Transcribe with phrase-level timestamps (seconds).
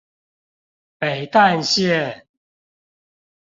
[0.97, 2.25] 北淡線